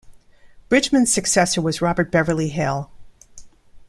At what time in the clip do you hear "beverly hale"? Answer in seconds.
2.11-2.89